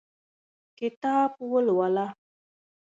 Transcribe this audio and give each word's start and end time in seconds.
کتاب 0.79 1.31
ولوله! 1.51 2.07